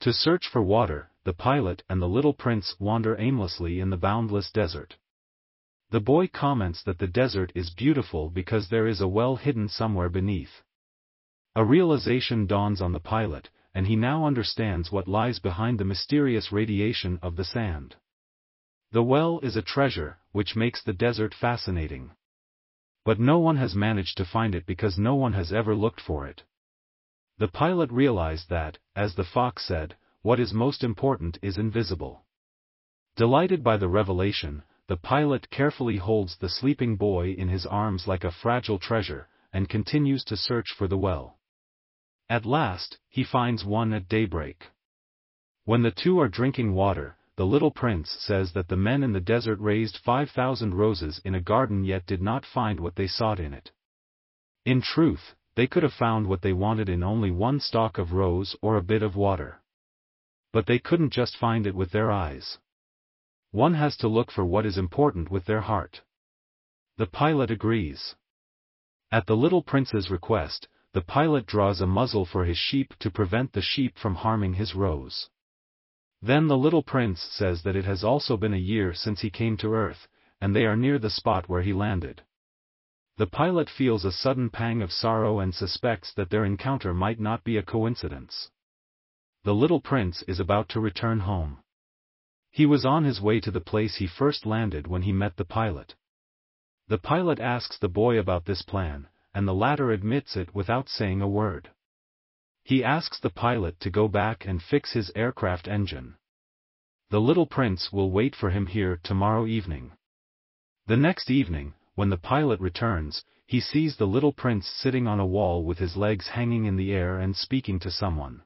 To 0.00 0.14
search 0.14 0.48
for 0.48 0.62
water, 0.62 1.10
the 1.24 1.34
pilot 1.34 1.82
and 1.86 2.00
the 2.00 2.08
little 2.08 2.32
prince 2.32 2.74
wander 2.78 3.20
aimlessly 3.20 3.80
in 3.80 3.90
the 3.90 3.98
boundless 3.98 4.50
desert. 4.50 4.96
The 5.90 6.00
boy 6.00 6.26
comments 6.28 6.82
that 6.84 6.98
the 6.98 7.06
desert 7.06 7.52
is 7.54 7.68
beautiful 7.68 8.30
because 8.30 8.70
there 8.70 8.86
is 8.86 9.02
a 9.02 9.08
well 9.08 9.36
hidden 9.36 9.68
somewhere 9.68 10.08
beneath. 10.08 10.62
A 11.54 11.66
realization 11.66 12.46
dawns 12.46 12.80
on 12.80 12.92
the 12.92 12.98
pilot, 13.00 13.50
and 13.74 13.86
he 13.86 13.94
now 13.94 14.24
understands 14.24 14.90
what 14.90 15.06
lies 15.06 15.38
behind 15.38 15.78
the 15.78 15.84
mysterious 15.84 16.50
radiation 16.50 17.18
of 17.20 17.36
the 17.36 17.44
sand. 17.44 17.96
The 18.92 19.02
well 19.02 19.38
is 19.40 19.54
a 19.54 19.62
treasure, 19.62 20.16
which 20.32 20.56
makes 20.56 20.82
the 20.82 20.94
desert 20.94 21.34
fascinating. 21.34 22.12
But 23.04 23.20
no 23.20 23.38
one 23.38 23.56
has 23.56 23.74
managed 23.74 24.16
to 24.16 24.24
find 24.24 24.54
it 24.54 24.64
because 24.64 24.98
no 24.98 25.14
one 25.14 25.34
has 25.34 25.52
ever 25.52 25.74
looked 25.74 26.00
for 26.00 26.26
it. 26.26 26.44
The 27.40 27.48
pilot 27.48 27.90
realized 27.90 28.50
that, 28.50 28.76
as 28.94 29.14
the 29.14 29.24
fox 29.24 29.64
said, 29.64 29.96
what 30.20 30.38
is 30.38 30.52
most 30.52 30.84
important 30.84 31.38
is 31.40 31.56
invisible. 31.56 32.26
Delighted 33.16 33.64
by 33.64 33.78
the 33.78 33.88
revelation, 33.88 34.62
the 34.88 34.98
pilot 34.98 35.48
carefully 35.48 35.96
holds 35.96 36.36
the 36.36 36.50
sleeping 36.50 36.96
boy 36.96 37.30
in 37.30 37.48
his 37.48 37.64
arms 37.64 38.06
like 38.06 38.24
a 38.24 38.30
fragile 38.30 38.78
treasure, 38.78 39.26
and 39.54 39.70
continues 39.70 40.22
to 40.24 40.36
search 40.36 40.74
for 40.76 40.86
the 40.86 40.98
well. 40.98 41.38
At 42.28 42.44
last, 42.44 42.98
he 43.08 43.24
finds 43.24 43.64
one 43.64 43.94
at 43.94 44.06
daybreak. 44.06 44.66
When 45.64 45.80
the 45.80 45.92
two 45.92 46.20
are 46.20 46.28
drinking 46.28 46.74
water, 46.74 47.16
the 47.36 47.46
little 47.46 47.70
prince 47.70 48.10
says 48.10 48.52
that 48.52 48.68
the 48.68 48.76
men 48.76 49.02
in 49.02 49.14
the 49.14 49.18
desert 49.34 49.58
raised 49.60 49.96
5,000 49.96 50.74
roses 50.74 51.22
in 51.24 51.34
a 51.34 51.40
garden 51.40 51.84
yet 51.84 52.04
did 52.04 52.20
not 52.20 52.44
find 52.44 52.80
what 52.80 52.96
they 52.96 53.06
sought 53.06 53.40
in 53.40 53.54
it. 53.54 53.72
In 54.66 54.82
truth, 54.82 55.34
they 55.60 55.66
could 55.66 55.82
have 55.82 55.92
found 55.92 56.26
what 56.26 56.40
they 56.40 56.54
wanted 56.54 56.88
in 56.88 57.02
only 57.02 57.30
one 57.30 57.60
stalk 57.60 57.98
of 57.98 58.14
rose 58.14 58.56
or 58.62 58.78
a 58.78 58.82
bit 58.82 59.02
of 59.02 59.14
water. 59.14 59.60
But 60.54 60.64
they 60.64 60.78
couldn't 60.78 61.12
just 61.12 61.36
find 61.36 61.66
it 61.66 61.74
with 61.74 61.90
their 61.90 62.10
eyes. 62.10 62.56
One 63.50 63.74
has 63.74 63.94
to 63.98 64.08
look 64.08 64.30
for 64.30 64.42
what 64.42 64.64
is 64.64 64.78
important 64.78 65.30
with 65.30 65.44
their 65.44 65.60
heart. 65.60 66.00
The 66.96 67.04
pilot 67.04 67.50
agrees. 67.50 68.14
At 69.12 69.26
the 69.26 69.36
little 69.36 69.62
prince's 69.62 70.10
request, 70.10 70.66
the 70.94 71.02
pilot 71.02 71.44
draws 71.44 71.82
a 71.82 71.86
muzzle 71.86 72.24
for 72.24 72.46
his 72.46 72.56
sheep 72.56 72.94
to 73.00 73.10
prevent 73.10 73.52
the 73.52 73.60
sheep 73.60 73.98
from 73.98 74.14
harming 74.14 74.54
his 74.54 74.74
rose. 74.74 75.28
Then 76.22 76.48
the 76.48 76.56
little 76.56 76.82
prince 76.82 77.20
says 77.20 77.64
that 77.64 77.76
it 77.76 77.84
has 77.84 78.02
also 78.02 78.38
been 78.38 78.54
a 78.54 78.68
year 78.72 78.94
since 78.94 79.20
he 79.20 79.28
came 79.28 79.58
to 79.58 79.74
Earth, 79.74 80.08
and 80.40 80.56
they 80.56 80.64
are 80.64 80.74
near 80.74 80.98
the 80.98 81.10
spot 81.10 81.50
where 81.50 81.60
he 81.60 81.74
landed. 81.74 82.22
The 83.20 83.26
pilot 83.26 83.68
feels 83.68 84.06
a 84.06 84.12
sudden 84.12 84.48
pang 84.48 84.80
of 84.80 84.90
sorrow 84.90 85.40
and 85.40 85.54
suspects 85.54 86.10
that 86.14 86.30
their 86.30 86.46
encounter 86.46 86.94
might 86.94 87.20
not 87.20 87.44
be 87.44 87.58
a 87.58 87.62
coincidence. 87.62 88.50
The 89.44 89.54
little 89.54 89.82
prince 89.82 90.22
is 90.22 90.40
about 90.40 90.70
to 90.70 90.80
return 90.80 91.20
home. 91.20 91.58
He 92.50 92.64
was 92.64 92.86
on 92.86 93.04
his 93.04 93.20
way 93.20 93.38
to 93.40 93.50
the 93.50 93.60
place 93.60 93.96
he 93.96 94.06
first 94.06 94.46
landed 94.46 94.86
when 94.86 95.02
he 95.02 95.12
met 95.12 95.36
the 95.36 95.44
pilot. 95.44 95.96
The 96.88 96.96
pilot 96.96 97.38
asks 97.40 97.78
the 97.78 97.90
boy 97.90 98.18
about 98.18 98.46
this 98.46 98.62
plan, 98.62 99.06
and 99.34 99.46
the 99.46 99.52
latter 99.52 99.90
admits 99.90 100.34
it 100.34 100.54
without 100.54 100.88
saying 100.88 101.20
a 101.20 101.28
word. 101.28 101.68
He 102.64 102.82
asks 102.82 103.20
the 103.20 103.28
pilot 103.28 103.78
to 103.80 103.90
go 103.90 104.08
back 104.08 104.46
and 104.46 104.62
fix 104.62 104.92
his 104.94 105.12
aircraft 105.14 105.68
engine. 105.68 106.16
The 107.10 107.20
little 107.20 107.44
prince 107.44 107.92
will 107.92 108.10
wait 108.10 108.34
for 108.34 108.48
him 108.48 108.64
here 108.64 108.98
tomorrow 109.02 109.44
evening. 109.44 109.92
The 110.86 110.96
next 110.96 111.30
evening, 111.30 111.74
when 111.94 112.10
the 112.10 112.16
pilot 112.16 112.60
returns, 112.60 113.24
he 113.46 113.60
sees 113.60 113.96
the 113.96 114.06
little 114.06 114.32
prince 114.32 114.66
sitting 114.66 115.06
on 115.06 115.18
a 115.18 115.26
wall 115.26 115.64
with 115.64 115.78
his 115.78 115.96
legs 115.96 116.28
hanging 116.28 116.64
in 116.64 116.76
the 116.76 116.92
air 116.92 117.18
and 117.18 117.34
speaking 117.34 117.78
to 117.80 117.90
someone. 117.90 118.42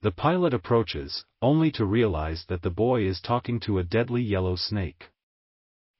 The 0.00 0.10
pilot 0.10 0.54
approaches, 0.54 1.24
only 1.42 1.70
to 1.72 1.84
realize 1.84 2.44
that 2.46 2.62
the 2.62 2.70
boy 2.70 3.02
is 3.02 3.20
talking 3.20 3.60
to 3.60 3.78
a 3.78 3.84
deadly 3.84 4.22
yellow 4.22 4.56
snake. 4.56 5.10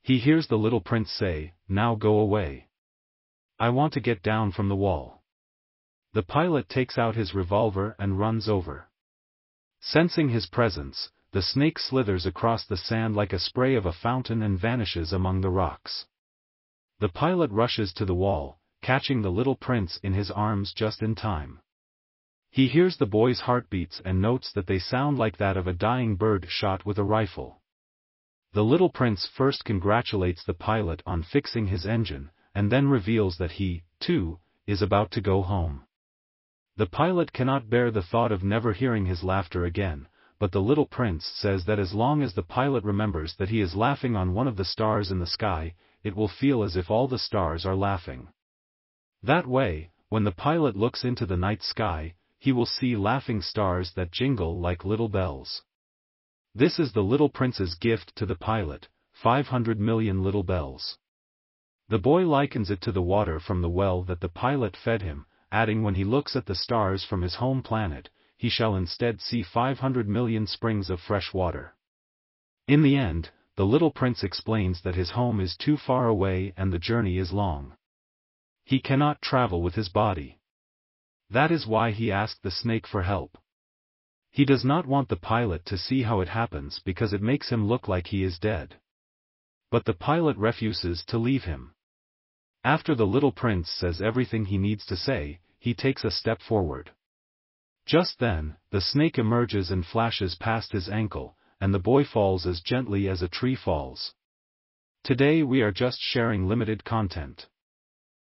He 0.03 0.19
hears 0.19 0.47
the 0.47 0.57
little 0.57 0.81
prince 0.81 1.11
say, 1.11 1.55
Now 1.69 1.95
go 1.95 2.19
away. 2.19 2.69
I 3.59 3.71
want 3.71 3.93
to 3.95 4.01
get 4.01 4.23
down 4.23 4.53
from 4.53 4.69
the 4.69 4.77
wall. 4.77 5.25
The 6.13 6.23
pilot 6.23 6.69
takes 6.69 6.97
out 6.97 7.17
his 7.17 7.35
revolver 7.35 7.97
and 7.99 8.19
runs 8.19 8.49
over. 8.49 8.89
Sensing 9.81 10.31
his 10.31 10.47
presence, 10.47 11.11
the 11.33 11.43
snake 11.43 11.79
slithers 11.79 12.25
across 12.25 12.65
the 12.65 12.77
sand 12.77 13.15
like 13.15 13.33
a 13.33 13.39
spray 13.39 13.75
of 13.75 13.85
a 13.85 13.93
fountain 13.93 14.43
and 14.43 14.59
vanishes 14.59 15.13
among 15.13 15.41
the 15.41 15.51
rocks. 15.51 16.07
The 16.99 17.11
pilot 17.11 17.51
rushes 17.51 17.93
to 17.95 18.07
the 18.07 18.15
wall, 18.15 18.59
catching 18.81 19.21
the 19.21 19.31
little 19.31 19.55
prince 19.55 19.99
in 20.03 20.15
his 20.15 20.31
arms 20.31 20.73
just 20.73 21.03
in 21.03 21.15
time. 21.15 21.61
He 22.51 22.69
hears 22.69 22.97
the 22.97 23.05
boy's 23.05 23.41
heartbeats 23.41 24.01
and 24.03 24.23
notes 24.23 24.51
that 24.55 24.67
they 24.67 24.79
sound 24.79 25.19
like 25.19 25.37
that 25.37 25.59
of 25.59 25.67
a 25.67 25.75
dying 25.75 26.17
bird 26.17 26.47
shot 26.49 26.87
with 26.87 26.97
a 26.97 27.05
rifle. 27.05 27.61
The 28.55 28.65
little 28.65 28.89
prince 28.89 29.27
first 29.27 29.63
congratulates 29.67 30.43
the 30.43 30.55
pilot 30.55 31.03
on 31.05 31.23
fixing 31.23 31.67
his 31.67 31.85
engine, 31.85 32.31
and 32.55 32.73
then 32.73 32.89
reveals 32.89 33.37
that 33.37 33.53
he, 33.53 33.83
too, 34.01 34.41
is 34.67 34.81
about 34.81 35.11
to 35.11 35.21
go 35.21 35.43
home. 35.43 35.85
The 36.77 36.87
pilot 36.87 37.35
cannot 37.35 37.69
bear 37.69 37.91
the 37.91 38.03
thought 38.03 38.33
of 38.33 38.43
never 38.43 38.73
hearing 38.73 39.05
his 39.05 39.23
laughter 39.23 39.67
again, 39.67 40.09
but 40.39 40.53
the 40.53 40.63
little 40.63 40.87
prince 40.87 41.27
says 41.27 41.67
that 41.67 41.79
as 41.79 41.93
long 41.93 42.23
as 42.23 42.33
the 42.33 42.43
pilot 42.43 42.85
remembers 42.85 43.35
that 43.37 43.51
he 43.51 43.61
is 43.61 43.77
laughing 43.77 44.17
on 44.17 44.33
one 44.33 44.49
of 44.49 44.57
the 44.57 44.65
stars 44.65 45.11
in 45.11 45.19
the 45.19 45.27
sky, 45.27 45.75
it 46.07 46.15
will 46.15 46.29
feel 46.29 46.63
as 46.63 46.77
if 46.77 46.89
all 46.89 47.09
the 47.09 47.19
stars 47.19 47.67
are 47.67 47.75
laughing. 47.75 48.29
That 49.25 49.45
way, 49.45 49.91
when 50.09 50.23
the 50.23 50.31
pilot 50.31 50.77
looks 50.77 51.03
into 51.03 51.27
the 51.27 51.37
night 51.37 51.65
sky, 51.65 52.15
he 52.39 52.53
will 52.53 52.65
see 52.65 52.95
laughing 52.95 53.43
stars 53.43 53.91
that 53.97 54.13
jingle 54.13 54.61
like 54.61 54.85
little 54.85 55.09
bells. 55.09 55.63
This 56.55 56.79
is 56.79 56.93
the 56.93 57.03
little 57.03 57.29
prince's 57.29 57.75
gift 57.75 58.15
to 58.15 58.25
the 58.25 58.37
pilot, 58.37 58.87
500 59.15 59.81
million 59.81 60.23
little 60.23 60.45
bells. 60.45 60.97
The 61.89 61.99
boy 61.99 62.23
likens 62.25 62.71
it 62.71 62.81
to 62.83 62.93
the 62.93 63.03
water 63.03 63.41
from 63.41 63.61
the 63.61 63.69
well 63.81 64.05
that 64.05 64.21
the 64.21 64.29
pilot 64.29 64.77
fed 64.77 65.03
him, 65.03 65.27
adding 65.51 65.83
when 65.83 65.97
he 65.97 66.05
looks 66.05 66.37
at 66.37 66.47
the 66.47 66.55
stars 66.55 67.05
from 67.05 67.23
his 67.23 67.35
home 67.35 67.65
planet, 67.65 68.11
he 68.37 68.49
shall 68.49 68.77
instead 68.77 69.21
see 69.21 69.43
500 69.43 70.09
million 70.09 70.47
springs 70.47 70.89
of 70.89 71.01
fresh 71.01 71.35
water. 71.35 71.75
In 72.69 72.83
the 72.83 72.97
end, 72.97 73.31
the 73.57 73.65
little 73.65 73.91
prince 73.91 74.23
explains 74.23 74.83
that 74.83 74.95
his 74.95 75.13
home 75.13 75.41
is 75.41 75.57
too 75.57 75.77
far 75.77 76.09
away 76.09 76.53
and 76.57 76.73
the 76.73 76.79
journey 76.79 77.17
is 77.17 77.33
long. 77.33 77.75
He 78.65 78.81
cannot 78.81 79.23
travel 79.23 79.63
with 79.63 79.75
his 79.75 79.89
body. 79.89 80.39
That 81.31 81.51
is 81.51 81.67
why 81.67 81.91
he 81.93 82.13
asked 82.13 82.43
the 82.43 82.51
snake 82.51 82.87
for 82.87 83.03
help. 83.03 83.39
He 84.31 84.45
does 84.45 84.65
not 84.65 84.87
want 84.87 85.09
the 85.09 85.17
pilot 85.17 85.65
to 85.67 85.79
see 85.79 86.03
how 86.03 86.21
it 86.21 86.29
happens 86.29 86.81
because 86.85 87.15
it 87.15 87.23
makes 87.23 87.49
him 87.49 87.67
look 87.67 87.89
like 87.89 88.09
he 88.09 88.23
is 88.23 88.39
dead. 88.39 88.79
But 89.71 89.87
the 89.87 89.95
pilot 89.95 90.37
refuses 90.37 91.05
to 91.07 91.19
leave 91.19 91.45
him. 91.45 91.75
After 92.63 92.95
the 92.95 93.07
little 93.07 93.33
prince 93.33 93.71
says 93.71 94.03
everything 94.03 94.45
he 94.45 94.59
needs 94.59 94.85
to 94.87 94.97
say, 94.97 95.41
he 95.59 95.73
takes 95.73 96.05
a 96.05 96.11
step 96.11 96.43
forward. 96.43 96.91
Just 97.87 98.19
then, 98.19 98.57
the 98.71 98.81
snake 98.81 99.17
emerges 99.17 99.71
and 99.71 99.87
flashes 99.87 100.35
past 100.35 100.73
his 100.73 100.89
ankle, 100.89 101.37
and 101.61 101.73
the 101.73 101.79
boy 101.79 102.05
falls 102.05 102.47
as 102.47 102.61
gently 102.61 103.09
as 103.09 103.23
a 103.23 103.29
tree 103.29 103.57
falls. 103.57 104.13
Today 105.05 105.43
we 105.43 105.63
are 105.63 105.73
just 105.73 105.99
sharing 106.01 106.49
limited 106.49 106.85
content. 106.85 107.47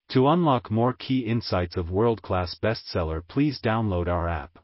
To 0.09 0.27
unlock 0.27 0.69
more 0.69 0.93
key 0.93 1.19
insights 1.19 1.77
of 1.77 1.89
world-class 1.89 2.57
bestseller 2.61 3.21
please 3.27 3.59
download 3.61 4.07
our 4.07 4.27
app. 4.27 4.59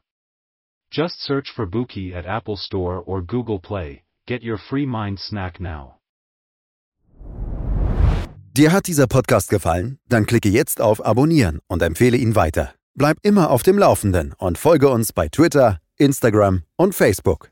Just 0.90 1.20
search 1.22 1.50
for 1.54 1.66
Bookey 1.66 2.14
at 2.14 2.26
Apple 2.26 2.56
Store 2.56 3.02
or 3.06 3.22
Google 3.22 3.58
Play, 3.58 4.02
get 4.26 4.42
your 4.42 4.58
free 4.58 4.86
mind 4.86 5.18
snack 5.18 5.58
now. 5.58 5.98
Dir 8.54 8.70
hat 8.70 8.86
dieser 8.86 9.06
Podcast 9.06 9.48
gefallen? 9.48 9.98
Dann 10.10 10.26
klicke 10.26 10.50
jetzt 10.50 10.82
auf 10.82 11.02
Abonnieren 11.02 11.60
und 11.68 11.80
empfehle 11.80 12.18
ihn 12.18 12.34
weiter. 12.34 12.74
Bleib 12.94 13.16
immer 13.22 13.48
auf 13.48 13.62
dem 13.62 13.78
Laufenden 13.78 14.34
und 14.36 14.58
folge 14.58 14.90
uns 14.90 15.14
bei 15.14 15.28
Twitter, 15.28 15.80
Instagram 15.96 16.64
und 16.76 16.94
Facebook. 16.94 17.51